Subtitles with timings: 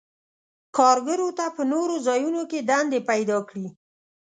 [0.77, 3.67] کارګرو ته په نورو ځایونو کې دندې پیداکړي.